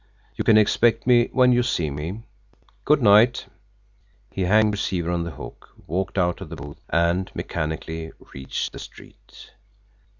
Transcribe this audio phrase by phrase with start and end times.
[0.35, 2.23] You can expect me when you see me.
[2.85, 3.45] Good night."
[4.31, 8.71] He hung the receiver on the hook, walked out of the booth, and mechanically reached
[8.73, 9.51] the street.